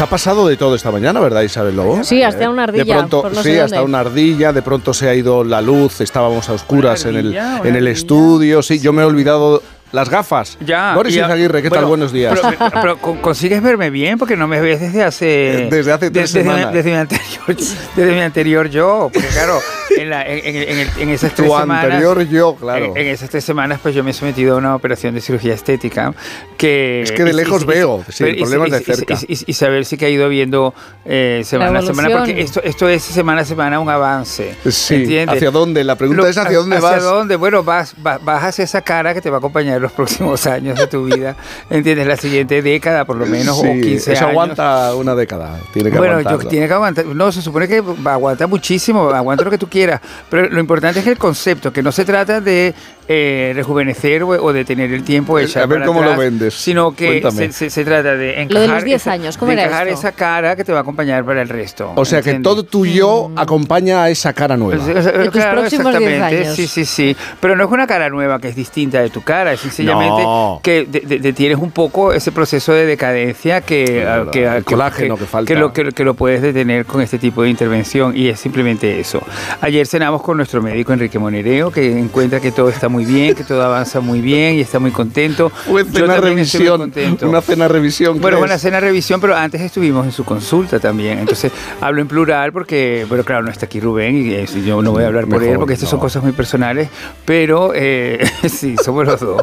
Ha 0.00 0.06
pasado 0.06 0.46
de 0.46 0.56
todo 0.56 0.76
esta 0.76 0.92
mañana, 0.92 1.18
¿verdad, 1.18 1.42
Isabel 1.42 1.74
Lobo? 1.74 2.04
Sí, 2.04 2.22
hasta 2.22 2.48
una 2.48 2.62
ardilla. 2.64 2.84
De 2.84 2.92
pronto, 2.92 3.22
por 3.22 3.34
no 3.34 3.42
sí, 3.42 3.50
sé 3.50 3.60
hasta 3.60 3.78
dónde. 3.78 3.88
una 3.88 4.00
ardilla, 4.00 4.52
de 4.52 4.62
pronto 4.62 4.94
se 4.94 5.08
ha 5.08 5.14
ido 5.14 5.42
la 5.42 5.60
luz, 5.60 6.00
estábamos 6.00 6.48
a 6.48 6.52
oscuras 6.52 7.04
en 7.04 7.16
el, 7.16 7.36
en 7.36 7.60
¿Una 7.60 7.78
el 7.78 7.88
estudio, 7.88 8.62
sí, 8.62 8.78
yo 8.78 8.92
me 8.92 9.02
he 9.02 9.04
olvidado 9.04 9.60
las 9.92 10.08
gafas. 10.08 10.58
Ya. 10.60 10.94
Boris 10.94 11.14
y- 11.14 11.18
Izaguirre, 11.18 11.62
¿qué 11.62 11.70
tal? 11.70 11.78
bueno, 11.80 11.88
Buenos 11.88 12.12
días. 12.12 12.38
Pero, 12.58 12.70
pero 12.82 12.98
con- 12.98 13.18
consigues 13.18 13.62
verme 13.62 13.90
bien 13.90 14.18
porque 14.18 14.36
no 14.36 14.46
me 14.46 14.60
ves 14.60 14.80
desde 14.80 15.02
hace. 15.02 15.64
Eh, 15.64 15.68
Desde 15.70 15.92
hace 15.92 16.10
tres 16.10 16.32
desde, 16.32 16.42
semanas. 16.42 16.72
Desde 16.72 16.90
mi 16.90 16.96
anterior, 16.96 17.56
desde 17.96 18.12
mi 18.14 18.20
anterior 18.20 18.68
yo. 18.68 19.10
Porque 19.12 19.28
claro, 19.28 19.58
en, 19.96 20.10
la- 20.10 20.26
en- 20.26 20.56
en- 20.78 20.88
en 20.98 21.08
esas 21.08 21.32
tres 21.34 21.48
tu 21.48 21.56
semanas. 21.58 21.84
anterior 21.84 22.22
yo, 22.28 22.54
claro. 22.56 22.86
En, 22.94 22.96
en 22.98 23.06
esas 23.08 23.30
tres 23.30 23.44
semanas, 23.44 23.80
pues 23.82 23.94
yo 23.94 24.04
me 24.04 24.10
he 24.10 24.14
sometido 24.14 24.54
a 24.54 24.58
una 24.58 24.74
operación 24.74 25.14
de 25.14 25.20
cirugía 25.20 25.54
estética. 25.54 26.12
Que 26.56 27.02
Es 27.02 27.12
que 27.12 27.24
de 27.24 27.30
y- 27.30 27.34
lejos 27.34 27.62
y- 27.62 27.64
y- 27.64 27.68
veo, 27.68 28.04
sin 28.08 28.26
pero 28.26 28.36
y- 28.36 28.40
problemas 28.40 28.68
y- 28.68 28.70
de 28.72 28.78
y- 28.80 28.84
cerca. 28.84 29.14
Y, 29.26 29.32
y- 29.34 29.44
y 29.46 29.52
saber 29.54 29.84
si 29.84 29.96
que 29.96 30.06
ha 30.06 30.10
ido 30.10 30.28
viendo 30.28 30.74
eh, 31.04 31.42
semana 31.44 31.78
a 31.78 31.82
semana. 31.82 32.10
Porque 32.18 32.40
esto, 32.40 32.60
esto 32.62 32.88
es 32.88 33.02
semana 33.02 33.42
a 33.42 33.44
semana 33.44 33.80
un 33.80 33.88
avance. 33.88 34.54
Sí, 34.70 34.94
¿entiendes? 34.96 35.36
¿hacia 35.36 35.50
dónde? 35.50 35.82
La 35.84 35.96
pregunta 35.96 36.22
Lo- 36.22 36.28
es 36.28 36.36
¿hacia 36.36 36.58
dónde 36.58 36.76
¿Hacia 36.76 36.88
vas? 36.90 37.02
dónde? 37.02 37.36
Bueno, 37.36 37.62
vas, 37.62 37.94
vas, 37.98 38.22
vas 38.24 38.44
hacia 38.44 38.64
esa 38.64 38.82
cara 38.82 39.14
que 39.14 39.20
te 39.20 39.30
va 39.30 39.36
a 39.36 39.38
acompañar 39.38 39.77
en 39.78 39.82
los 39.82 39.92
próximos 39.92 40.46
años 40.46 40.78
de 40.78 40.86
tu 40.86 41.04
vida. 41.06 41.34
¿Entiendes? 41.70 42.06
La 42.06 42.16
siguiente 42.16 42.60
década, 42.62 43.04
por 43.04 43.16
lo 43.16 43.26
menos, 43.26 43.58
Sí, 43.60 43.66
o 43.66 43.72
15 43.72 44.12
eso 44.12 44.24
años. 44.24 44.30
aguanta 44.30 44.94
una 44.94 45.14
década, 45.14 45.58
tiene 45.72 45.90
que 45.90 45.98
Bueno, 45.98 46.20
yo, 46.20 46.38
tiene 46.48 46.68
que 46.68 46.74
aguantar. 46.74 47.06
No, 47.06 47.32
se 47.32 47.40
supone 47.42 47.66
que 47.66 47.80
va- 47.80 48.12
aguanta 48.14 48.46
muchísimo, 48.46 49.08
aguanta 49.10 49.44
lo 49.44 49.50
que 49.50 49.58
tú 49.58 49.68
quieras. 49.68 50.00
Pero 50.30 50.48
lo 50.48 50.60
importante 50.60 51.00
es 51.00 51.06
el 51.06 51.16
concepto, 51.18 51.72
que 51.72 51.82
no 51.82 51.90
se 51.92 52.04
trata 52.04 52.40
de 52.40 52.74
eh, 53.10 53.52
rejuvenecer 53.54 54.22
o, 54.22 54.28
o 54.28 54.52
de 54.52 54.64
tener 54.66 54.92
el 54.92 55.02
tiempo 55.02 55.38
Eh, 55.38 55.44
echar 55.44 55.62
a 55.62 55.66
ver 55.66 55.78
para 55.78 55.86
cómo 55.86 56.00
lo 56.00 56.06
atrás, 56.12 56.18
vendes. 56.18 56.54
Sino 56.54 56.94
que 56.94 57.22
se, 57.32 57.52
se- 57.52 57.70
se 57.70 57.84
trata 57.84 58.14
de 58.16 58.42
encajar, 58.42 58.52
Lo 58.52 58.60
de 58.60 58.68
los 58.68 58.84
10 58.84 59.00
esa- 59.02 59.12
años, 59.12 59.36
¿cómo 59.38 59.48
de 59.50 59.54
era 59.54 59.64
encajar 59.64 59.88
esto? 59.88 59.98
esa 60.00 60.12
cara 60.12 60.54
que 60.56 60.64
te 60.64 60.72
va 60.72 60.78
a 60.78 60.82
acompañar 60.82 61.24
para 61.24 61.40
el 61.40 61.48
resto. 61.48 61.92
O 61.96 62.04
sea 62.04 62.20
que 62.20 62.30
¿entiendes? 62.30 62.42
todo 62.52 62.62
tuyo 62.64 63.30
acompaña 63.36 64.02
a 64.02 64.10
esa 64.10 64.32
cara 64.34 64.56
nueva. 64.58 64.84
Pues, 64.84 64.96
o 64.98 65.02
sea, 65.02 65.12
De 65.12 65.24
tus 65.24 65.32
claro, 65.32 65.60
próximos 65.60 65.96
10 65.98 66.10
exactamente. 66.12 66.44
años. 66.44 66.56
Sí, 66.56 66.66
sí, 66.66 66.84
sí. 66.84 67.16
Pero 67.40 67.56
no 67.56 67.64
es 67.64 67.70
una 67.70 67.86
cara 67.86 68.10
nueva 68.10 68.38
que 68.40 68.48
es 68.48 68.56
distinta 68.56 69.00
de 69.00 69.08
tu 69.10 69.22
cara, 69.22 69.52
es 69.54 69.64
sencillamente 69.68 70.22
No. 70.22 70.60
que 70.62 70.84
de- 70.84 71.00
de- 71.00 71.18
detienes 71.18 71.58
un 71.58 71.70
poco 71.70 72.12
ese 72.12 72.32
proceso 72.32 72.72
de 72.72 72.86
decadencia 72.86 73.60
que, 73.60 74.06
ah, 74.06 74.26
que, 74.30 74.44
el 74.46 74.64
colágeno 74.64 75.16
que 75.16 75.24
falta. 75.26 75.54
lo, 75.54 75.72
que, 75.72 76.04
lo 76.04 76.14
puedes 76.14 76.42
detener 76.42 76.84
con 76.86 77.00
este 77.02 77.18
tipo 77.18 77.42
de 77.42 77.50
intervención 77.50 78.16
y 78.16 78.28
es 78.28 78.40
simplemente 78.40 79.00
eso. 79.00 79.20
Ayer 79.60 79.86
cenamos 79.86 80.22
con 80.22 80.36
nuestro 80.36 80.62
médico 80.62 80.92
Enrique 80.92 81.18
Monereo 81.18 81.70
que 81.70 81.98
encuentra 81.98 82.40
que 82.40 82.52
todo 82.52 82.68
está 82.68 82.88
muy 82.88 83.04
bien, 83.04 83.34
que 83.34 83.44
todo 83.44 83.62
avanza 83.62 84.00
muy 84.00 84.20
bien 84.20 84.54
y 84.56 84.60
está 84.60 84.78
muy 84.78 84.90
contento. 84.90 85.50
Una 85.66 85.84
cena 85.84 86.16
revisión. 86.18 86.92
Una 87.22 87.40
cena 87.42 87.68
revisión. 87.68 88.20
Bueno, 88.20 88.40
una 88.40 88.58
cena 88.58 88.80
revisión, 88.80 89.20
pero 89.20 89.36
antes 89.36 89.60
estuvimos 89.60 90.04
en 90.06 90.12
su 90.12 90.24
consulta 90.24 90.78
también. 90.80 91.18
Entonces 91.18 91.52
hablo 91.80 92.00
en 92.00 92.08
plural 92.08 92.52
porque, 92.52 93.06
bueno, 93.08 93.24
claro, 93.24 93.42
no 93.42 93.50
está 93.50 93.66
aquí 93.66 93.80
Rubén 93.80 94.16
y 94.16 94.34
eh, 94.34 94.46
yo 94.64 94.82
no 94.82 94.92
voy 94.92 95.04
a 95.04 95.08
hablar 95.08 95.24
por 95.24 95.38
Mejor, 95.40 95.48
él 95.52 95.58
porque 95.58 95.74
estas 95.74 95.88
son 95.90 95.98
no. 95.98 96.02
cosas 96.02 96.22
muy 96.22 96.32
personales, 96.32 96.88
pero 97.24 97.72
eh, 97.74 98.24
sí, 98.48 98.76
somos 98.82 99.06
los 99.06 99.20
dos. 99.20 99.42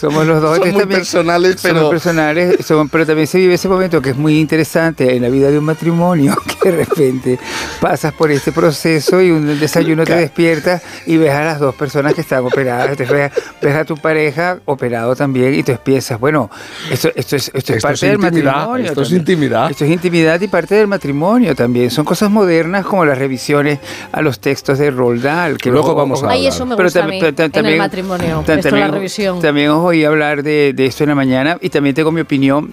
Somos 0.00 0.26
los 0.26 0.40
dos. 0.40 0.56
Son 0.56 0.70
muy 0.70 0.78
también- 0.78 1.00
personales, 1.00 1.60
son 1.60 1.70
pero- 1.70 1.82
muy 1.82 1.90
personales, 1.90 2.66
son- 2.66 2.88
pero 2.88 3.06
también 3.06 3.26
se 3.26 3.38
vive 3.38 3.54
ese 3.54 3.68
momento 3.68 4.00
que 4.00 4.10
es 4.10 4.16
muy 4.16 4.38
interesante 4.38 5.14
en 5.14 5.22
la 5.22 5.28
vida 5.28 5.50
de 5.50 5.58
un 5.58 5.64
matrimonio, 5.64 6.34
que 6.62 6.70
de 6.70 6.76
repente 6.84 7.38
pasas 7.80 8.12
por 8.14 8.30
este 8.30 8.52
proceso 8.52 9.20
y 9.20 9.30
un 9.30 9.58
desayuno 9.60 10.04
te 10.04 10.14
despiertas 10.16 10.82
y 11.06 11.16
ves 11.18 11.32
a 11.32 11.44
las 11.44 11.60
dos 11.60 11.74
personas 11.74 12.14
que 12.14 12.22
están 12.22 12.44
operadas, 12.44 12.96
te 12.96 13.04
ves, 13.04 13.30
ves 13.60 13.74
a 13.74 13.84
tu 13.84 13.96
pareja 13.96 14.58
operado 14.64 15.14
también 15.14 15.54
y 15.54 15.62
tú 15.62 15.76
piensas, 15.84 16.18
bueno, 16.18 16.50
esto, 16.90 17.10
esto 17.14 17.36
es, 17.36 17.50
esto 17.54 17.72
es 17.72 17.76
Esto 17.76 17.82
parte 17.88 17.94
es 17.94 18.00
del 18.00 18.12
intimidad, 18.14 18.54
matrimonio. 18.54 18.86
esto 18.86 19.02
es 19.02 19.08
también. 19.08 19.20
intimidad. 19.20 19.70
Esto 19.70 19.84
es 19.84 19.90
intimidad 19.90 20.40
y 20.40 20.48
parte 20.48 20.74
del 20.76 20.86
matrimonio 20.86 21.54
también. 21.54 21.90
Son 21.90 22.04
cosas 22.04 22.30
modernas 22.30 22.86
como 22.86 23.04
las 23.04 23.18
revisiones 23.18 23.78
a 24.12 24.22
los 24.22 24.40
textos 24.40 24.78
de 24.78 24.90
Roald 24.90 25.22
Dahl. 25.22 25.58
Que 25.58 25.70
Luego 25.70 25.94
vamos 25.94 26.22
a 26.22 26.30
Ay, 26.30 26.38
hablar. 26.46 26.52
eso 26.54 26.66
me 26.66 26.76
pero 26.76 26.86
gusta 26.86 27.00
a 27.00 27.06
tam- 27.06 27.10
mí, 27.10 27.20
ta- 27.20 27.32
ta- 27.50 27.60
en 27.60 27.66
el 27.66 27.78
matrimonio. 27.78 28.42
ta- 28.46 28.54
Esto, 28.54 28.76
la 28.76 28.88
revisión. 28.88 29.40
También 29.40 29.70
os 29.70 29.82
oí 29.90 30.04
hablar 30.04 30.42
de, 30.42 30.72
de 30.72 30.86
esto 30.86 31.04
en 31.04 31.08
la 31.10 31.14
mañana 31.14 31.58
y 31.60 31.68
también 31.68 31.94
tengo 31.94 32.10
mi 32.10 32.20
opinión 32.20 32.72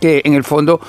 que 0.00 0.22
en 0.24 0.34
el 0.34 0.44
fondo 0.44 0.80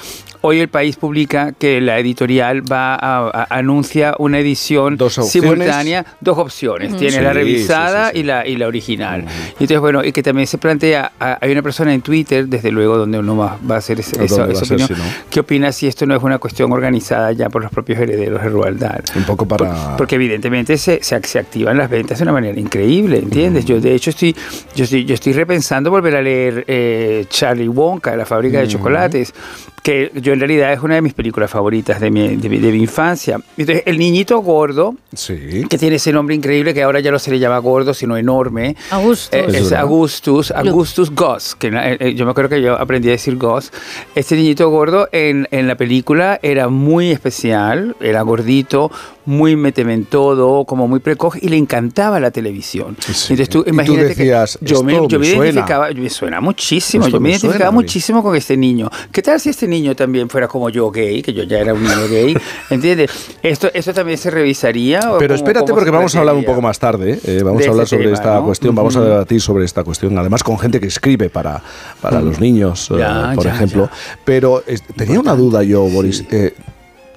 hoy 0.46 0.60
el 0.60 0.68
país 0.68 0.96
publica 0.98 1.54
que 1.54 1.82
la 1.82 1.98
editorial 2.00 2.62
va 2.72 2.94
a, 2.96 3.28
a- 3.30 3.48
anuncia 3.58 4.14
una 4.20 4.40
edición 4.40 4.96
Dos 4.98 5.14
simultánea, 5.14 6.06
dos 6.22 6.38
opciones, 6.38 6.96
tiene 6.98 7.18
Sí, 7.18 7.22
la 7.24 7.34
revisada 7.34 8.08
sí, 8.10 8.14
sí. 8.16 8.20
y 8.20 8.24
la 8.24 8.48
y 8.48 8.56
la 8.58 8.68
original. 8.68 9.22
Y 9.60 9.64
entonces 9.64 9.80
bueno, 9.80 10.04
y 10.04 10.12
que 10.12 10.22
también 10.22 10.46
se 10.48 10.58
plantea, 10.58 11.12
a- 11.20 11.38
hay 11.42 11.52
una 11.52 11.62
persona 11.62 11.94
en 11.94 12.02
Twitter, 12.02 12.48
desde 12.48 12.72
luego 12.72 12.98
donde 12.98 13.18
uno 13.20 13.36
va, 13.38 13.58
va 13.70 13.76
a 13.76 13.78
hacer 13.80 14.00
ese- 14.00 14.18
¿Dónde 14.18 14.26
esa, 14.34 14.46
esa 14.52 14.66
ser 14.66 14.76
opinión, 14.82 14.88
si 14.88 14.94
no? 14.94 15.26
¿qué 15.30 15.40
opina 15.40 15.72
si 15.72 15.88
esto 15.88 16.06
no 16.06 16.16
es 16.16 16.22
una 16.24 16.38
cuestión 16.38 16.72
organizada 16.72 17.32
ya 17.32 17.50
por 17.50 17.64
los 17.64 17.72
propios 17.72 18.00
herederos 18.00 18.42
de 18.44 18.50
Roald 18.50 18.80
Dahl? 18.80 19.04
Un 19.16 19.24
poco 19.24 19.48
para... 19.48 19.74
Por- 19.74 19.98
porque 19.98 20.16
evidentemente 20.16 20.78
se, 20.78 21.02
se, 21.04 21.22
se 21.24 21.40
activan 21.40 21.78
las 21.78 21.90
ventas 21.90 22.20
de 22.20 22.24
una 22.24 22.34
manera 22.34 22.60
increíble, 22.60 23.18
¿entiendes? 23.18 23.66
Yo 23.66 23.82
de 23.82 23.96
hecho 23.96 24.12
estoy, 24.12 24.36
yo 24.76 24.84
estoy, 24.84 25.06
yo 25.06 25.14
estoy 25.16 25.34
repensando 25.34 25.90
volver 25.90 26.16
a 26.18 26.22
leer 26.22 26.64
eh, 26.68 27.26
Charlie 27.30 27.68
Wonka, 27.68 28.16
la 28.16 28.26
fábrica 28.26 28.60
de 28.60 28.68
chocolates, 28.68 29.34
que 29.82 30.12
yo 30.16 30.35
en 30.36 30.40
realidad 30.40 30.72
es 30.72 30.80
una 30.82 30.96
de 30.96 31.02
mis 31.02 31.14
películas 31.14 31.50
favoritas 31.50 32.00
de 32.00 32.12
mi, 32.12 32.36
de 32.38 32.48
mi, 32.50 32.60
de 32.60 32.72
mi 32.72 32.80
infancia. 32.84 33.40
Entonces, 33.58 33.84
el 33.88 33.98
niñito 33.98 34.40
gordo, 34.40 34.96
Sí. 35.14 35.64
que 35.70 35.78
tiene 35.78 35.96
ese 35.96 36.12
nombre 36.14 36.36
increíble 36.36 36.74
que 36.74 36.84
ahora 36.84 37.00
ya 37.00 37.10
no 37.12 37.18
se 37.20 37.32
le 37.32 37.40
llama 37.40 37.58
gordo, 37.60 37.94
sino 37.94 38.16
enorme. 38.18 38.76
Augustus. 38.92 39.30
Eh, 39.34 39.46
Es. 39.48 39.72
Augustus, 39.74 40.52
Augustus 40.52 41.10
Goss, 41.12 41.56
que 41.56 41.68
eh, 41.68 41.98
eh, 42.00 42.14
yo 42.16 42.26
me 42.26 42.32
acuerdo 42.32 42.50
que 42.50 42.62
yo 42.62 42.80
aprendí 42.80 43.08
a 43.10 43.12
decir 43.12 43.36
Goss. 43.38 43.72
Este 44.14 44.36
niñito 44.36 44.70
gordo 44.70 45.08
en, 45.12 45.48
en 45.52 45.68
la 45.68 45.76
película 45.76 46.40
era 46.44 46.68
muy 46.70 47.12
especial, 47.12 47.96
era 48.00 48.22
gordito, 48.22 48.92
muy 49.26 49.56
méteme 49.56 49.94
en 49.94 50.06
todo, 50.06 50.66
como 50.66 50.88
muy 50.88 51.00
precoz 51.00 51.36
y 51.42 51.50
le 51.50 51.58
encantaba 51.58 52.20
la 52.20 52.30
televisión. 52.32 52.96
Sí. 53.00 53.34
Entonces 53.34 53.50
tú 53.50 53.60
Y 53.62 53.64
tú 53.64 53.70
imagínate 53.72 54.08
decías, 54.10 54.58
que 54.60 54.66
yo 54.68 54.84
me, 54.84 54.94
"Esto 54.94 55.08
yo 55.08 55.20
me 55.20 55.26
me 55.26 55.32
suena". 55.34 55.46
identificaba, 55.52 55.90
me 55.92 56.10
suena 56.10 56.42
muchísimo, 56.42 57.06
Esto 57.06 57.18
yo 57.18 57.22
me, 57.22 57.30
me 57.30 57.30
identificaba 57.32 57.72
muchísimo 57.72 58.22
con 58.22 58.36
este 58.36 58.56
niño. 58.58 58.90
¿Qué 59.12 59.22
tal 59.22 59.40
si 59.40 59.50
este 59.50 59.68
niño 59.68 59.96
también 59.96 60.25
fuera 60.30 60.48
como 60.48 60.70
yo 60.70 60.90
gay, 60.92 61.22
que 61.22 61.34
yo 61.34 61.44
ya 61.44 61.60
era 61.60 61.74
un 61.74 61.84
niño 61.84 62.08
gay? 62.10 62.36
¿Entiendes? 62.70 63.12
Esto, 63.44 63.70
esto 63.74 63.94
también 63.94 64.18
se 64.18 64.30
revisaría. 64.32 65.00
o 65.12 65.18
Pero 65.18 65.34
cómo- 65.34 65.36
espérate 65.36 65.66
cómo 65.66 65.76
porque 65.76 65.92
vamos 65.92 66.16
a 66.16 66.20
hablar 66.20 66.36
un 66.36 66.46
poco 66.46 66.62
más 66.62 66.80
tarde. 66.80 67.20
eh, 67.24 67.42
vamos 67.44 67.62
De 67.62 67.68
a 67.68 67.72
hablar 67.72 67.88
sobre 67.88 68.04
tema, 68.06 68.16
esta 68.16 68.36
¿no? 68.36 68.46
cuestión, 68.46 68.76
vamos 68.76 68.96
a 68.96 69.02
debatir 69.02 69.42
sobre 69.42 69.66
esta 69.66 69.84
cuestión, 69.84 70.18
además 70.18 70.44
con 70.44 70.58
gente 70.60 70.80
que 70.80 70.88
escribe 70.88 71.30
para, 71.30 71.62
para 72.02 72.22
los 72.22 72.40
niños, 72.40 72.90
eh, 72.92 72.96
Ya, 73.00 73.32
por 73.36 73.44
ya, 73.46 73.54
ejemplo. 73.56 73.86
ya. 73.92 74.18
Pero 74.26 74.64
eh, 74.68 74.78
tenía 74.96 75.20
una 75.20 75.36
duda 75.36 75.64
yo, 75.64 75.82
Boris. 75.84 76.24
eh, 76.32 76.54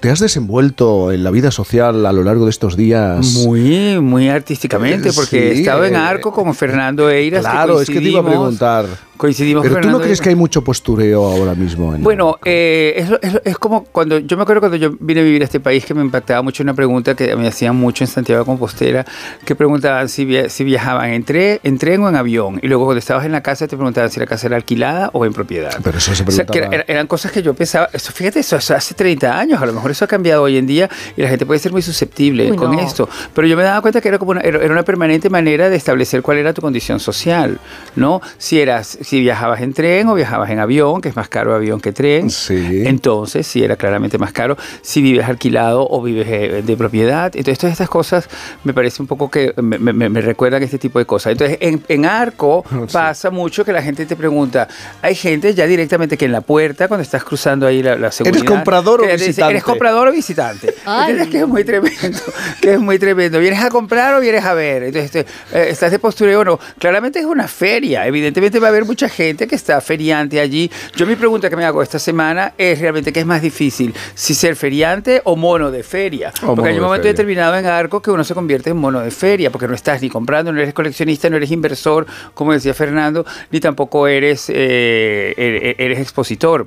¿Te 0.00 0.10
has 0.10 0.20
desenvuelto 0.20 1.10
en 1.10 1.24
la 1.24 1.32
vida 1.32 1.50
social 1.50 2.06
a 2.06 2.12
lo 2.12 2.22
largo 2.22 2.44
de 2.44 2.50
estos 2.50 2.76
días? 2.76 3.34
Muy, 3.44 3.98
muy 4.00 4.28
artísticamente, 4.28 5.08
Eh, 5.08 5.12
porque 5.12 5.50
he 5.50 5.54
sí, 5.56 5.60
estado 5.62 5.84
en 5.86 5.96
arco 5.96 6.30
con 6.32 6.54
Fernando 6.54 7.10
Eiras. 7.10 7.40
Claro, 7.40 7.80
es 7.82 7.88
que 7.90 7.98
te 8.00 8.08
iba 8.08 8.20
a 8.20 8.24
preguntar. 8.24 8.86
Coincidimos 9.18 9.62
Pero 9.62 9.74
tú 9.74 9.78
no 9.78 9.82
Fernando 9.82 10.04
crees 10.04 10.20
que 10.22 10.28
hay 10.30 10.34
mucho 10.36 10.62
postureo 10.64 11.24
ahora 11.26 11.54
mismo. 11.54 11.94
En 11.94 12.02
Bueno, 12.02 12.38
eh, 12.44 12.94
es, 12.96 13.10
es- 13.34 13.42
es 13.44 13.58
como 13.58 13.84
cuando 13.84 14.18
yo 14.20 14.36
me 14.36 14.44
acuerdo 14.44 14.60
cuando 14.60 14.76
yo 14.78 14.94
vine 15.00 15.20
a 15.20 15.24
vivir 15.24 15.42
a 15.42 15.44
este 15.44 15.60
país 15.60 15.84
que 15.84 15.92
me 15.92 16.02
impactaba 16.02 16.40
mucho 16.42 16.62
una 16.62 16.72
pregunta 16.72 17.14
que 17.14 17.34
me 17.36 17.48
hacían 17.48 17.76
mucho 17.76 18.04
en 18.04 18.08
Santiago 18.08 18.40
de 18.42 18.46
Compostela, 18.46 19.04
que 19.44 19.54
preguntaban 19.54 20.08
si, 20.08 20.24
via- 20.24 20.48
si 20.48 20.62
viajaban 20.64 21.10
en, 21.10 21.26
tre- 21.26 21.58
en 21.64 21.78
tren 21.78 22.00
o 22.02 22.08
en 22.08 22.16
avión. 22.16 22.60
Y 22.62 22.68
luego 22.68 22.84
cuando 22.84 23.00
estabas 23.00 23.26
en 23.26 23.32
la 23.32 23.42
casa 23.42 23.66
te 23.66 23.76
preguntaban 23.76 24.10
si 24.10 24.20
la 24.20 24.26
casa 24.26 24.46
era 24.46 24.56
alquilada 24.56 25.10
o 25.12 25.26
en 25.26 25.32
propiedad. 25.32 25.76
Pero 25.82 25.98
eso 25.98 26.14
se 26.14 26.22
O 26.22 26.30
sea, 26.30 26.46
que 26.46 26.52
preguntaba. 26.52 26.74
era- 26.76 26.84
eran 26.86 27.06
cosas 27.08 27.32
que 27.32 27.42
yo 27.42 27.54
pensaba, 27.54 27.88
eso, 27.92 28.12
fíjate, 28.12 28.40
eso, 28.40 28.56
eso 28.56 28.74
hace 28.74 28.94
30 28.94 29.36
años, 29.38 29.60
a 29.60 29.66
lo 29.66 29.72
mejor 29.72 29.90
eso 29.90 30.04
ha 30.04 30.08
cambiado 30.08 30.42
hoy 30.44 30.56
en 30.56 30.66
día 30.66 30.88
y 31.16 31.22
la 31.22 31.28
gente 31.28 31.44
puede 31.44 31.58
ser 31.58 31.72
muy 31.72 31.82
susceptible 31.82 32.50
Uy, 32.52 32.56
con 32.56 32.70
no. 32.72 32.80
esto. 32.80 33.08
Pero 33.34 33.48
yo 33.48 33.56
me 33.56 33.64
daba 33.64 33.80
cuenta 33.82 34.00
que 34.00 34.08
era 34.08 34.18
como 34.18 34.30
una, 34.30 34.42
era 34.42 34.58
era 34.62 34.72
una 34.72 34.84
permanente 34.84 35.28
manera 35.28 35.68
de 35.68 35.76
establecer 35.76 36.22
cuál 36.22 36.38
era 36.38 36.52
tu 36.54 36.60
condición 36.62 37.00
social, 37.00 37.58
¿no? 37.96 38.20
Si 38.38 38.60
eras, 38.60 38.96
si 39.08 39.20
viajabas 39.20 39.60
en 39.62 39.72
tren 39.72 40.06
o 40.08 40.14
viajabas 40.14 40.50
en 40.50 40.58
avión, 40.58 41.00
que 41.00 41.08
es 41.08 41.16
más 41.16 41.28
caro 41.28 41.54
avión 41.54 41.80
que 41.80 41.92
tren, 41.92 42.28
Sí. 42.30 42.82
entonces 42.86 43.46
sí 43.46 43.64
era 43.64 43.76
claramente 43.76 44.18
más 44.18 44.32
caro. 44.32 44.56
Si 44.82 45.00
vives 45.00 45.26
alquilado 45.26 45.86
o 45.88 46.02
vives 46.02 46.26
eh, 46.28 46.62
de 46.64 46.76
propiedad, 46.76 47.26
entonces 47.34 47.58
todas 47.58 47.72
estas 47.72 47.88
cosas 47.88 48.28
me 48.64 48.74
parece 48.74 49.00
un 49.00 49.08
poco 49.08 49.30
que 49.30 49.54
me, 49.62 49.78
me- 49.78 50.08
me 50.08 50.20
recuerdan 50.20 50.62
este 50.62 50.78
tipo 50.78 50.98
de 50.98 51.06
cosas. 51.06 51.32
Entonces 51.32 51.56
en, 51.60 51.82
en 51.88 52.04
Arco 52.04 52.64
Sí. 52.88 52.92
pasa 52.92 53.30
mucho 53.30 53.64
que 53.64 53.72
la 53.72 53.82
gente 53.82 54.04
te 54.06 54.14
pregunta, 54.16 54.68
hay 55.02 55.14
gente 55.14 55.54
ya 55.54 55.66
directamente 55.66 56.16
que 56.18 56.24
en 56.26 56.32
la 56.32 56.40
puerta, 56.42 56.86
cuando 56.88 57.02
estás 57.02 57.24
cruzando 57.24 57.66
ahí 57.66 57.82
la, 57.82 57.96
la 57.96 58.12
seguridad... 58.12 58.44
comprador 58.44 59.00
o 59.00 59.04
dice, 59.04 59.16
visitante? 59.28 59.50
¿Eres 59.52 59.64
comprador 59.64 60.08
o 60.08 60.12
visitante? 60.12 60.74
Ay. 60.84 61.12
¿Entiendes? 61.12 61.28
Que 61.28 61.38
es 61.40 61.48
muy 61.48 61.64
tremendo, 61.64 62.18
que 62.60 62.72
es 62.74 62.78
muy 62.80 62.98
tremendo. 62.98 63.38
¿Vienes 63.40 63.62
a 63.62 63.70
comprar 63.70 64.14
o 64.14 64.20
vienes 64.20 64.44
a 64.44 64.54
ver? 64.54 64.82
Entonces, 64.84 65.14
este, 65.14 65.20
eh, 65.58 65.68
¿estás 65.70 65.90
de 65.90 65.98
postureo 65.98 66.40
o 66.40 66.44
no? 66.44 66.60
Claramente 66.78 67.18
es 67.20 67.24
una 67.24 67.48
feria. 67.48 68.06
Evidentemente 68.06 68.58
va 68.58 68.66
a 68.66 68.70
haber 68.70 68.84
mucha 68.98 69.08
gente 69.08 69.46
que 69.46 69.54
está 69.54 69.80
feriante 69.80 70.40
allí. 70.40 70.68
Yo 70.96 71.06
mi 71.06 71.14
pregunta 71.14 71.48
que 71.48 71.54
me 71.54 71.64
hago 71.64 71.84
esta 71.84 72.00
semana 72.00 72.54
es 72.58 72.80
realmente 72.80 73.12
qué 73.12 73.20
es 73.20 73.26
más 73.26 73.40
difícil, 73.40 73.94
si 74.16 74.34
ser 74.34 74.56
feriante 74.56 75.20
o 75.22 75.36
mono 75.36 75.70
de 75.70 75.84
feria. 75.84 76.32
O 76.42 76.56
porque 76.56 76.70
hay 76.70 76.78
un 76.78 76.82
momento 76.82 77.06
determinado 77.06 77.56
en 77.56 77.66
Arco 77.66 78.02
que 78.02 78.10
uno 78.10 78.24
se 78.24 78.34
convierte 78.34 78.70
en 78.70 78.76
mono 78.76 78.98
de 78.98 79.12
feria, 79.12 79.52
porque 79.52 79.68
no 79.68 79.74
estás 79.74 80.02
ni 80.02 80.08
comprando, 80.10 80.52
no 80.52 80.60
eres 80.60 80.74
coleccionista, 80.74 81.30
no 81.30 81.36
eres 81.36 81.52
inversor, 81.52 82.06
como 82.34 82.52
decía 82.52 82.74
Fernando, 82.74 83.24
ni 83.52 83.60
tampoco 83.60 84.08
eres, 84.08 84.46
eh, 84.48 85.32
er- 85.36 85.76
eres 85.78 86.00
expositor. 86.00 86.66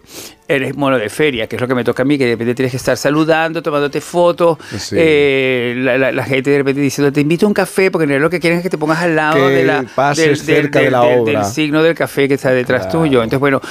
Eres 0.56 0.76
mono 0.76 0.98
de 0.98 1.10
feria, 1.10 1.48
que 1.48 1.56
es 1.56 1.62
lo 1.62 1.68
que 1.68 1.76
me 1.76 1.84
toca 1.84 2.04
a 2.04 2.06
mí, 2.06 2.18
que 2.18 2.26
de 2.26 2.32
repente 2.32 2.56
tienes 2.56 2.72
que 2.72 2.78
estar 2.78 2.98
saludando, 2.98 3.62
tomándote 3.62 4.02
fotos, 4.02 4.58
Sí. 4.78 4.96
eh, 4.98 5.74
la, 5.78 5.98
la- 5.98 6.12
la 6.12 6.24
gente 6.24 6.50
de 6.50 6.58
repente 6.60 6.82
diciendo, 6.82 7.12
te 7.12 7.22
invito 7.22 7.46
a 7.46 7.50
un 7.50 7.54
café, 7.54 7.90
porque 7.92 8.04
en 8.04 8.10
realidad 8.10 8.26
lo 8.26 8.30
que 8.30 8.40
quieren 8.40 8.58
es 8.60 8.64
que 8.64 8.70
te 8.70 8.78
pongas 8.78 9.00
al 9.00 9.16
lado 9.16 9.48
Que 9.48 9.54
de 9.54 9.64
la, 9.64 9.84
pases 9.96 10.42
cerca 10.42 10.80
de 10.80 10.92
la 10.92 11.02
del- 11.04 11.20
obra. 11.20 11.40
del 11.42 11.52
signo 11.52 11.82
del 11.84 11.96
café 11.96 12.28
que 12.28 12.36
está 12.36 12.52
detrás 12.52 12.84
Claro. 12.88 13.00
tuyo. 13.00 13.24
Entonces, 13.24 13.40
bueno... 13.40 13.62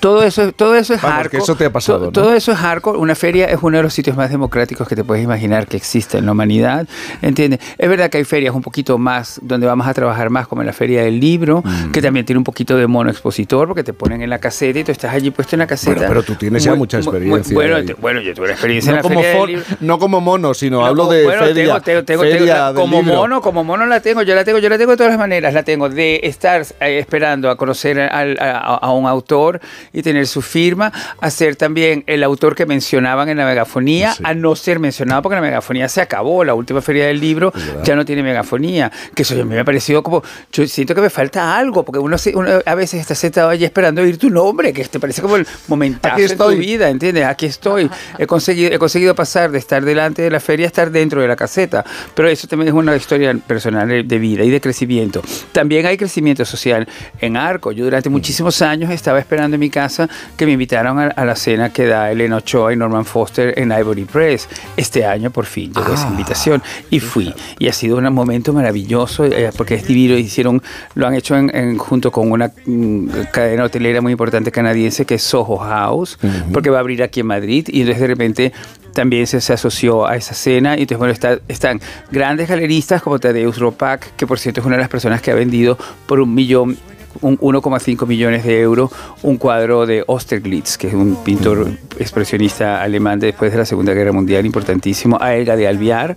Todo 0.00 0.22
eso, 0.24 0.52
todo 0.52 0.74
eso 0.76 0.94
es 0.94 1.02
Vamos, 1.02 1.16
hardcore. 1.18 1.42
eso 1.42 1.54
te 1.56 1.64
ha 1.64 1.70
pasado. 1.72 2.10
Todo 2.10 2.34
eso 2.34 2.52
es 2.52 2.58
hardcore. 2.58 2.98
Una 2.98 3.14
feria 3.14 3.46
es 3.46 3.58
uno 3.62 3.76
de 3.76 3.82
los 3.82 3.92
sitios 3.94 4.16
más 4.16 4.30
democráticos 4.30 4.86
que 4.88 4.96
te 4.96 5.04
puedes 5.04 5.22
imaginar 5.24 5.66
que 5.66 5.76
existe 5.76 6.18
en 6.18 6.26
la 6.26 6.32
humanidad. 6.32 6.86
¿Entiendes? 7.22 7.60
Es 7.78 7.88
verdad 7.88 8.10
que 8.10 8.18
hay 8.18 8.24
ferias 8.24 8.54
un 8.54 8.62
poquito 8.62 8.98
más, 8.98 9.40
donde 9.42 9.66
vamos 9.66 9.86
a 9.86 9.94
trabajar 9.94 10.30
más, 10.30 10.46
como 10.48 10.62
en 10.62 10.66
la 10.66 10.72
Feria 10.72 11.02
del 11.02 11.20
Libro, 11.20 11.62
Mm. 11.64 11.92
que 11.92 12.02
también 12.02 12.26
tiene 12.26 12.38
un 12.38 12.44
poquito 12.44 12.76
de 12.76 12.86
mono 12.86 13.10
expositor, 13.10 13.66
porque 13.68 13.82
te 13.84 13.92
ponen 13.92 14.22
en 14.22 14.30
la 14.30 14.38
caseta 14.38 14.78
y 14.80 14.84
tú 14.84 14.92
estás 14.92 15.14
allí 15.14 15.30
puesto 15.30 15.56
en 15.56 15.60
la 15.60 15.66
caseta. 15.66 15.92
Bueno, 15.94 16.08
pero 16.08 16.22
tú 16.22 16.34
tienes 16.34 16.64
ya 16.64 16.74
mucha 16.74 16.98
experiencia 16.98 17.54
bueno, 17.54 17.84
te- 17.84 17.94
bueno, 17.94 18.20
yo 18.20 18.34
tuve 18.34 18.50
experiencia 18.50 18.92
No 18.92 18.98
en 18.98 19.02
la 19.02 19.08
como, 19.08 19.20
Feria 19.20 19.36
for- 19.38 19.48
del 19.48 19.56
Libro. 19.60 19.76
no 19.80 19.98
como 19.98 20.20
mono, 20.20 20.54
sino 20.54 20.80
No, 20.80 20.86
hablo 20.86 21.02
como- 21.04 21.12
de 21.14 21.24
bueno, 21.24 21.42
feria, 21.44 21.54
tengo- 21.64 21.80
tengo- 21.80 22.04
tengo- 22.04 22.22
feria 22.22 22.38
tengo- 22.54 22.66
del 22.66 22.74
como 22.74 23.00
libro. 23.02 23.14
mono, 23.16 23.40
como 23.40 23.64
mono 23.64 23.86
la 23.86 24.00
tengo, 24.00 24.22
yo 24.22 24.34
la 24.34 24.44
tengo, 24.44 24.58
yo 24.58 24.68
la 24.68 24.78
tengo 24.78 24.90
de 24.92 24.96
todas 24.96 25.12
las 25.12 25.18
maneras, 25.18 25.54
la 25.54 25.62
tengo 25.62 25.88
de 25.88 26.20
estar 26.24 26.62
eh, 26.80 26.98
esperando 26.98 27.50
a 27.50 27.56
conocer 27.56 27.98
al- 28.00 28.38
a, 28.40 28.58
a 28.76 28.92
un 28.92 29.06
autor 29.06 29.60
y 29.92 30.02
tener 30.02 30.26
su 30.26 30.42
firma, 30.42 30.92
a 31.20 31.30
ser 31.30 31.56
también 31.56 32.04
el 32.06 32.22
autor 32.22 32.54
que 32.54 32.66
mencionaban 32.66 33.28
en 33.28 33.36
la 33.38 33.44
megafonía, 33.46 34.12
Sí. 34.12 34.22
a 34.24 34.34
no 34.34 34.54
ser 34.56 34.78
mencionado 34.78 35.22
porque 35.22 35.36
la 35.36 35.40
megafonía 35.42 35.88
se 35.88 36.00
acabó, 36.00 36.44
la 36.44 36.54
última 36.54 36.80
feria 36.82 37.06
del 37.06 37.20
libro 37.20 37.52
ya 37.84 37.94
no 37.96 38.04
tiene 38.04 38.22
megafonía, 38.22 38.90
que 39.14 39.22
eso 39.22 39.34
a 39.34 39.38
mí 39.38 39.44
me 39.44 39.58
ha 39.60 39.64
parecido 39.64 40.02
como, 40.02 40.22
yo 40.52 40.66
siento 40.66 40.94
que 40.94 41.00
me 41.00 41.10
falta 41.10 41.56
algo, 41.56 41.84
porque 41.84 41.98
uno, 41.98 42.18
se- 42.18 42.34
uno 42.36 42.50
a 42.64 42.74
veces 42.74 43.00
está 43.00 43.14
sentado 43.14 43.48
allí 43.48 43.64
esperando 43.64 44.02
oír 44.02 44.18
tu 44.18 44.30
nombre, 44.30 44.72
que 44.72 44.84
te 44.84 44.98
parece 45.00 45.22
como 45.22 45.36
el 45.36 45.46
momentazo 45.68 46.16
de 46.16 46.28
tu 46.36 46.48
vida, 46.56 46.88
¿entiendes? 46.90 47.24
Aquí 47.24 47.46
estoy. 47.46 47.90
He 48.18 48.26
conseguido, 48.26 48.72
he 48.72 48.78
conseguido 48.78 49.14
pasar 49.14 49.50
de 49.50 49.58
estar 49.58 49.84
delante 49.84 50.22
de 50.22 50.30
la 50.30 50.40
feria 50.40 50.66
a 50.66 50.68
estar 50.68 50.90
dentro 50.90 51.20
de 51.20 51.28
la 51.28 51.36
caseta. 51.36 51.84
Pero 52.14 52.28
eso 52.28 52.46
también 52.48 52.68
es 52.68 52.74
una 52.74 52.94
historia 52.96 53.34
personal 53.46 53.88
de- 53.88 54.02
de 54.02 54.18
vida 54.18 54.44
y 54.44 54.50
de 54.50 54.60
crecimiento. 54.60 55.22
También 55.52 55.86
hay 55.86 55.96
crecimiento 55.96 56.44
social 56.44 56.86
en 57.20 57.36
Arco. 57.36 57.72
Yo 57.72 57.84
durante 57.84 58.08
muchísimos 58.08 58.62
años 58.62 58.90
estaba 58.90 59.18
esperando 59.18 59.54
en 59.56 59.60
mi 59.60 59.65
casa 59.70 60.08
que 60.36 60.46
me 60.46 60.52
invitaran 60.52 60.98
a, 60.98 61.06
a 61.08 61.24
la 61.24 61.36
cena 61.36 61.72
que 61.72 61.86
da 61.86 62.10
Elena 62.10 62.36
Ochoa 62.36 62.72
y 62.72 62.76
Norman 62.76 63.04
Foster 63.04 63.58
en 63.58 63.72
Ivory 63.72 64.04
Press. 64.04 64.48
Este 64.76 65.04
año 65.04 65.30
por 65.30 65.46
fin 65.46 65.72
llegó 65.72 65.92
esa 65.94 66.06
Ah, 66.06 66.10
invitación 66.10 66.62
y 66.90 67.00
fui. 67.00 67.34
Y 67.58 67.68
ha 67.68 67.72
sido 67.72 67.96
un 67.98 68.12
momento 68.12 68.52
maravilloso 68.52 69.24
eh, 69.24 69.50
porque 69.56 69.74
es 69.74 69.86
divino. 69.86 70.16
Hicieron, 70.16 70.62
lo 70.94 71.06
han 71.06 71.14
hecho 71.14 71.36
en, 71.36 71.54
en- 71.54 71.78
junto 71.78 72.10
con 72.12 72.30
una 72.30 72.50
mm, 72.66 73.08
cadena 73.32 73.64
hotelera 73.64 74.00
muy 74.00 74.12
importante 74.12 74.50
canadiense 74.52 75.04
que 75.04 75.14
es 75.16 75.22
Soho 75.22 75.56
House, 75.58 76.18
porque 76.52 76.70
va 76.70 76.78
a 76.78 76.80
abrir 76.80 77.02
aquí 77.02 77.20
en 77.20 77.26
Madrid 77.26 77.66
y 77.68 77.80
entonces 77.80 78.00
de 78.00 78.06
repente 78.06 78.52
también 78.92 79.26
se, 79.26 79.40
se 79.40 79.52
asoció 79.52 80.06
a 80.06 80.16
esa 80.16 80.34
cena 80.34 80.70
y 80.76 80.82
entonces 80.82 80.98
bueno 80.98 81.12
está- 81.12 81.38
están 81.48 81.80
grandes 82.10 82.48
galeristas 82.48 83.02
como 83.02 83.18
Tadeusz 83.18 83.58
Ropak 83.58 84.14
que 84.16 84.26
por 84.26 84.38
cierto 84.38 84.60
es 84.60 84.66
una 84.66 84.76
de 84.76 84.80
las 84.82 84.88
personas 84.88 85.20
que 85.20 85.30
ha 85.30 85.34
vendido 85.34 85.76
por 86.06 86.20
un 86.20 86.34
millón 86.34 86.78
1,5 87.20 88.06
millones 88.06 88.44
de 88.44 88.60
euros 88.60 88.90
un 89.22 89.36
cuadro 89.36 89.86
de 89.86 90.04
Osterglitz, 90.06 90.76
que 90.78 90.88
es 90.88 90.94
un 90.94 91.16
pintor 91.24 91.68
expresionista 91.98 92.82
alemán 92.82 93.18
de 93.18 93.28
después 93.28 93.52
de 93.52 93.58
la 93.58 93.66
Segunda 93.66 93.92
Guerra 93.92 94.12
Mundial 94.12 94.46
importantísimo, 94.46 95.18
a 95.20 95.34
Elga 95.34 95.56
de 95.56 95.68
Alvear. 95.68 96.16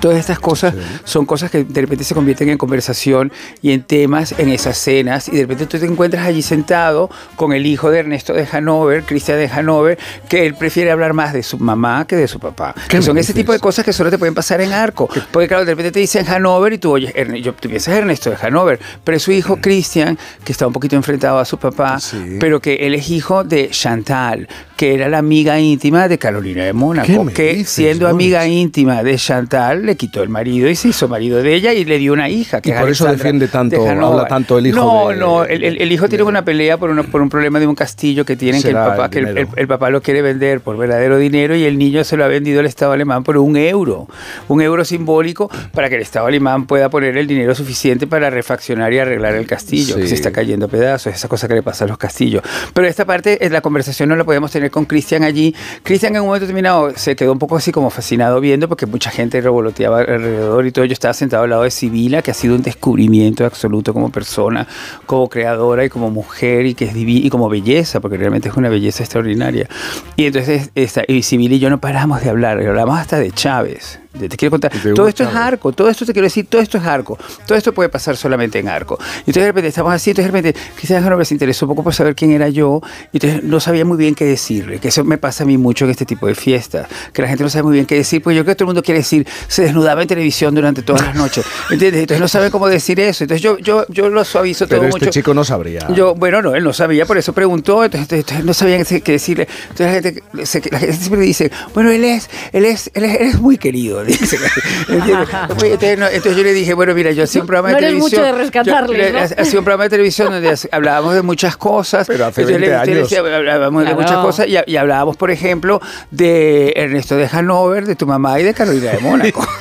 Todas 0.00 0.18
estas 0.18 0.38
cosas 0.38 0.74
son 1.04 1.26
cosas 1.26 1.50
que 1.50 1.64
de 1.64 1.80
repente 1.80 2.04
se 2.04 2.14
convierten 2.14 2.48
en 2.48 2.58
conversación 2.58 3.32
y 3.60 3.72
en 3.72 3.82
temas 3.82 4.34
en 4.38 4.48
esas 4.48 4.78
cenas 4.78 5.28
y 5.28 5.32
de 5.32 5.42
repente 5.42 5.66
tú 5.66 5.78
te 5.78 5.86
encuentras 5.86 6.26
allí 6.26 6.42
sentado 6.42 7.10
con 7.36 7.52
el 7.52 7.66
hijo 7.66 7.90
de 7.90 8.00
Ernesto 8.00 8.32
de 8.32 8.46
Hanover, 8.50 9.02
Cristian 9.04 9.38
de 9.38 9.46
Hanover, 9.48 9.98
que 10.28 10.46
él 10.46 10.54
prefiere 10.54 10.90
hablar 10.90 11.12
más 11.12 11.32
de 11.32 11.42
su 11.42 11.58
mamá 11.58 12.06
que 12.06 12.16
de 12.16 12.26
su 12.28 12.40
papá. 12.40 12.74
¿Qué 12.88 12.96
Que 12.98 13.02
son 13.02 13.18
ese 13.18 13.34
tipo 13.34 13.52
de 13.52 13.58
cosas 13.60 13.84
que 13.84 13.92
solo 13.92 14.10
te 14.10 14.18
pueden 14.18 14.34
pasar 14.34 14.60
en 14.60 14.72
arco. 14.72 15.08
Porque 15.30 15.48
claro, 15.48 15.64
de 15.64 15.72
repente 15.72 15.92
te 15.92 16.00
dicen 16.00 16.26
Hanover 16.28 16.72
y 16.72 16.78
tú 16.78 16.92
oyes, 16.92 17.12
yo, 17.42 17.52
tú 17.54 17.68
piensas 17.68 17.94
Ernesto 17.94 18.30
de 18.30 18.36
Hanover, 18.40 18.80
pero 19.04 19.16
es 19.16 19.22
su 19.22 19.32
hijo 19.32 19.56
Cristian, 19.56 20.18
que 20.44 20.52
está 20.52 20.66
un 20.66 20.72
poquito 20.72 20.96
enfrentado 20.96 21.38
a 21.38 21.44
su 21.44 21.58
papá, 21.58 22.00
Sí. 22.00 22.36
pero 22.40 22.60
que 22.60 22.74
él 22.86 22.94
es 22.94 23.10
hijo 23.10 23.44
de 23.44 23.68
Chantal, 23.70 24.48
que 24.82 24.94
era 24.94 25.08
la 25.08 25.18
amiga 25.18 25.60
íntima 25.60 26.08
de 26.08 26.18
Carolina 26.18 26.62
de 26.64 26.70
¿Qué 26.70 26.72
Mónaco, 26.72 27.26
que 27.32 27.54
dices, 27.54 27.68
siendo 27.68 28.06
Boris? 28.06 28.14
amiga 28.16 28.48
íntima 28.48 29.04
de 29.04 29.14
Chantal, 29.14 29.86
le 29.86 29.94
quitó 29.96 30.24
el 30.24 30.28
marido 30.28 30.68
y 30.68 30.74
se 30.74 30.88
hizo 30.88 31.06
marido 31.06 31.40
de 31.40 31.54
ella 31.54 31.72
y 31.72 31.84
le 31.84 31.98
dio 31.98 32.12
una 32.12 32.28
hija. 32.28 32.60
Que 32.60 32.70
Y 32.70 32.72
es 32.72 32.80
por 32.80 32.90
eso 32.90 33.06
defiende 33.06 33.46
tanto, 33.46 33.88
habla 33.88 34.26
tanto 34.26 34.58
el 34.58 34.66
hijo 34.66 34.76
No, 34.76 35.08
de- 35.10 35.16
no, 35.18 35.44
el, 35.44 35.62
el- 35.62 35.80
el 35.82 35.92
hijo 35.92 36.08
tiene 36.08 36.24
una 36.24 36.44
pelea 36.44 36.78
por, 36.78 36.90
una- 36.90 37.04
por 37.04 37.22
un 37.22 37.28
problema 37.28 37.60
de 37.60 37.68
un 37.68 37.76
castillo 37.76 38.24
que 38.24 38.34
tienen, 38.34 38.60
que 38.60 38.70
el 38.70 38.74
papá, 38.74 39.08
que 39.08 39.20
el, 39.20 39.68
papá 39.68 39.88
lo 39.90 40.02
quiere 40.02 40.20
vender 40.20 40.60
por 40.62 40.76
verdadero 40.76 41.16
dinero 41.16 41.54
y 41.54 41.62
el 41.62 41.78
niño 41.78 42.02
se 42.02 42.16
lo 42.16 42.24
ha 42.24 42.26
vendido 42.26 42.58
al 42.58 42.66
Estado 42.66 42.90
alemán 42.90 43.22
por 43.22 43.38
un 43.38 43.56
euro. 43.56 44.08
Un 44.48 44.62
euro 44.62 44.84
simbólico 44.84 45.48
para 45.72 45.88
que 45.90 45.94
el 45.94 46.02
Estado 46.02 46.26
alemán 46.26 46.66
pueda 46.66 46.90
poner 46.90 47.16
el 47.16 47.28
dinero 47.28 47.54
suficiente 47.54 48.08
para 48.08 48.30
refaccionar 48.30 48.92
y 48.92 48.98
arreglar 48.98 49.36
el 49.36 49.46
castillo, 49.46 49.94
que 49.94 50.08
se 50.08 50.16
está 50.16 50.32
cayendo 50.32 50.66
a 50.66 50.68
pedazos, 50.68 51.14
esa 51.14 51.28
cosa 51.28 51.46
que 51.46 51.54
le 51.54 51.62
pasa 51.62 51.84
a 51.84 51.86
los 51.86 51.98
castillos. 51.98 52.42
Pero 52.74 52.88
esta 52.88 53.04
parte, 53.04 53.46
eh, 53.46 53.48
la 53.48 53.60
conversación 53.60 54.08
no 54.08 54.16
la 54.16 54.24
podemos 54.24 54.50
tener 54.50 54.71
con 54.72 54.84
Cristian 54.86 55.22
allí. 55.22 55.54
Cristian 55.84 56.16
en 56.16 56.22
un 56.22 56.26
momento 56.26 56.46
determinado 56.46 56.92
se 56.96 57.14
quedó 57.14 57.30
un 57.32 57.38
poco 57.38 57.56
así 57.56 57.70
como 57.70 57.90
fascinado 57.90 58.40
viendo 58.40 58.68
porque 58.68 58.86
mucha 58.86 59.10
gente 59.10 59.40
revoloteaba 59.40 60.00
alrededor 60.00 60.66
y 60.66 60.72
todo. 60.72 60.84
Yo 60.84 60.92
estaba 60.92 61.14
sentado 61.14 61.44
al 61.44 61.50
lado 61.50 61.62
de 61.62 61.70
Sibila, 61.70 62.22
que 62.22 62.32
ha 62.32 62.34
sido 62.34 62.56
un 62.56 62.62
descubrimiento 62.62 63.44
absoluto 63.44 63.94
como 63.94 64.10
persona, 64.10 64.66
como 65.06 65.28
creadora 65.28 65.84
y 65.84 65.88
como 65.88 66.10
mujer 66.10 66.66
y 66.66 66.74
que 66.74 66.86
es 66.86 66.94
divi- 66.94 67.24
y 67.24 67.30
como 67.30 67.48
belleza, 67.48 68.00
porque 68.00 68.16
realmente 68.16 68.48
es 68.48 68.56
una 68.56 68.68
belleza 68.68 69.04
extraordinaria. 69.04 69.68
Y 70.16 70.26
entonces 70.26 70.70
esta, 70.74 71.04
y 71.06 71.22
Sibila 71.22 71.54
y 71.54 71.58
yo 71.60 71.70
no 71.70 71.80
paramos 71.80 72.22
de 72.22 72.30
hablar, 72.30 72.58
hablamos 72.58 72.98
hasta 72.98 73.18
de 73.20 73.30
Chávez. 73.30 74.01
Te 74.18 74.28
quiero 74.36 74.50
contar, 74.50 74.70
todo 74.94 75.08
esto 75.08 75.22
es 75.24 75.34
arco, 75.34 75.72
todo 75.72 75.88
esto 75.88 76.04
te 76.04 76.12
quiero 76.12 76.26
decir, 76.26 76.46
todo 76.46 76.60
esto 76.60 76.76
es 76.78 76.84
arco, 76.84 77.18
todo 77.46 77.56
esto 77.56 77.72
puede 77.72 77.88
pasar 77.88 78.16
solamente 78.16 78.58
en 78.58 78.68
arco. 78.68 78.98
Y 79.00 79.30
entonces 79.30 79.42
de 79.42 79.46
repente 79.46 79.68
estamos 79.68 79.92
así, 79.92 80.10
entonces 80.10 80.30
de 80.32 80.38
repente 80.38 80.60
Cristian 80.76 81.02
Hanover 81.04 81.24
se 81.24 81.34
interesó 81.34 81.64
un 81.66 81.70
poco 81.70 81.82
por 81.82 81.94
saber 81.94 82.14
quién 82.14 82.30
era 82.30 82.48
yo, 82.50 82.80
y 83.12 83.16
entonces 83.16 83.42
no 83.42 83.58
sabía 83.58 83.84
muy 83.86 83.96
bien 83.96 84.14
qué 84.14 84.24
decirle, 84.26 84.78
que 84.80 84.88
eso 84.88 85.02
me 85.04 85.16
pasa 85.16 85.44
a 85.44 85.46
mí 85.46 85.56
mucho 85.56 85.86
en 85.86 85.92
este 85.92 86.04
tipo 86.04 86.26
de 86.26 86.34
fiestas, 86.34 86.88
que 87.12 87.22
la 87.22 87.28
gente 87.28 87.42
no 87.42 87.50
sabe 87.50 87.62
muy 87.64 87.72
bien 87.72 87.86
qué 87.86 87.94
decir, 87.94 88.22
pues 88.22 88.36
yo 88.36 88.42
creo 88.44 88.52
que 88.54 88.56
todo 88.58 88.64
el 88.64 88.74
mundo 88.74 88.82
quiere 88.82 88.98
decir, 89.00 89.26
se 89.48 89.62
desnudaba 89.62 90.02
en 90.02 90.08
televisión 90.08 90.54
durante 90.54 90.82
todas 90.82 91.02
las 91.02 91.14
noches, 91.14 91.44
¿entiendes? 91.70 92.02
Entonces 92.02 92.20
no 92.20 92.28
sabe 92.28 92.50
cómo 92.50 92.68
decir 92.68 93.00
eso, 93.00 93.24
entonces 93.24 93.42
yo, 93.42 93.56
yo, 93.58 93.86
yo 93.88 94.10
lo 94.10 94.24
suavizo 94.24 94.66
Pero 94.68 94.82
todo 94.82 94.88
este 94.90 95.06
mucho. 95.06 95.10
chico 95.10 95.32
no 95.32 95.42
sabría. 95.42 95.88
Yo, 95.94 96.14
bueno, 96.14 96.42
no, 96.42 96.54
él 96.54 96.62
no 96.64 96.74
sabía, 96.74 97.06
por 97.06 97.16
eso 97.16 97.32
preguntó, 97.32 97.82
entonces, 97.82 98.10
entonces- 98.12 98.44
no 98.44 98.52
sabían 98.52 98.84
qué 98.84 99.12
decirle. 99.12 99.48
Entonces 99.70 99.86
la 99.86 99.92
gente, 99.92 100.22
la 100.70 100.78
gente 100.78 100.96
siempre 100.96 101.20
dice, 101.22 101.50
bueno, 101.72 101.90
él 101.90 102.04
es, 102.04 102.28
él 102.52 102.66
es, 102.66 102.90
él 102.92 103.04
es, 103.04 103.20
él 103.20 103.26
es 103.28 103.40
muy 103.40 103.56
querido, 103.56 104.01
Entonces, 104.92 106.36
yo 106.36 106.42
le 106.42 106.52
dije, 106.52 106.74
bueno, 106.74 106.94
mira, 106.94 107.10
yo 107.12 107.24
hacía 107.24 107.40
un 107.40 107.46
programa 107.46 107.70
No 107.72 107.76
de 107.78 107.82
eres 107.86 107.94
mucho 107.98 108.16
televisión. 108.16 108.36
de 108.38 108.42
rescatarle, 108.44 109.06
yo 109.06 109.12
¿no? 109.12 109.18
Hacía 109.42 109.58
un 109.58 109.64
programa 109.64 109.84
de 109.84 109.90
televisión 109.90 110.30
donde 110.32 110.58
hablábamos 110.70 111.14
de 111.14 111.22
muchas 111.22 111.56
cosas. 111.56 112.06
Pero 112.06 112.26
hace 112.26 112.42
Entonces, 112.42 112.60
yo 112.60 112.66
le- 112.66 112.76
20 112.76 112.86
yo 112.86 112.92
le 112.92 112.98
años. 113.00 113.10
decía, 113.10 113.36
hablábamos 113.36 113.84
de 113.84 113.94
muchas 113.94 114.16
cosas 114.18 114.46
y, 114.48 114.56
y 114.66 114.76
hablábamos, 114.76 115.16
por 115.16 115.30
ejemplo, 115.30 115.80
de 116.10 116.72
Ernesto 116.76 117.16
de 117.16 117.28
Hanover, 117.30 117.86
de 117.86 117.96
tu 117.96 118.06
mamá 118.06 118.38
y 118.40 118.44
de 118.44 118.54
Carolina 118.54 118.92
de 118.92 118.98
Mónaco. 119.00 119.46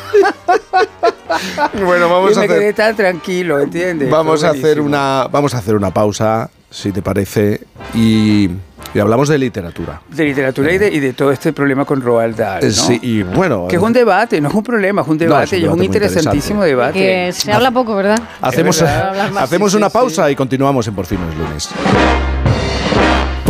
Bueno, 1.86 2.10
vamos 2.10 2.34
y 2.34 2.36
a 2.38 2.40
me 2.42 2.48
quedé 2.48 2.58
hacer, 2.70 2.76
tan 2.76 2.96
tranquilo, 2.96 3.60
¿entiendes? 3.60 4.10
vamos 4.10 4.44
a 4.44 4.50
hacer 4.50 4.80
una, 4.82 5.28
vamos 5.32 5.54
a 5.56 5.60
hacer 5.60 5.76
una 5.76 5.92
pausa, 5.92 6.50
si 6.70 6.92
te 6.92 7.02
parece, 7.02 7.62
y, 7.96 8.50
y 8.94 9.00
hablamos 9.00 9.30
de 9.30 9.38
literatura. 9.38 10.02
De 10.10 10.26
literatura 10.26 10.72
y 10.72 10.78
de, 10.78 10.92
y 10.92 11.00
de 11.00 11.14
todo 11.14 11.32
este 11.32 11.54
problema 11.54 11.86
con 11.86 12.02
Roald 12.02 12.36
Dahl, 12.36 12.62
¿no? 12.62 12.68
Eh, 12.68 12.72
Sí, 12.72 13.00
y 13.02 13.24
bueno, 13.24 13.68
Que 13.68 13.76
es 13.78 13.82
un 13.82 13.94
debate, 13.94 14.42
no 14.42 14.50
es 14.50 14.56
un 14.56 14.64
problema, 14.64 15.02
es 15.02 15.08
un 15.08 15.18
debate 15.18 15.58
es 15.58 15.68
un 15.68 15.84
interesantísimo 15.84 16.64
debate. 16.64 16.94
Que 17.00 17.32
se 17.34 17.52
habla 17.52 17.72
poco, 17.72 17.96
¿verdad? 17.96 18.20
hacemos, 18.42 18.82
verdad. 18.82 19.32
Hacemos 19.38 19.72
sí, 19.72 19.78
una 19.78 19.90
sí, 19.90 19.94
pausa 19.94 20.30
y 20.32 20.36
continuamos 20.36 20.88
en 20.88 20.96
Por 20.96 21.06
fin 21.06 21.20
no 21.22 21.30
es 21.32 21.38
lunes. 21.38 21.70